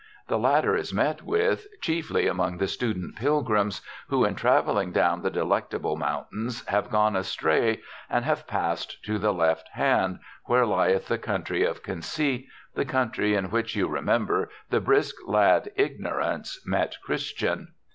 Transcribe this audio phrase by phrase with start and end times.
[0.29, 5.29] The latter is met with chiefly among the student pilgrims who, in traveling down the
[5.29, 11.19] Delectable Mountains, have gone astray and have passed to the left hand, where lieth the
[11.19, 17.73] country of Conceit, the country in which you remember the brisk lad Ignorance met Christian.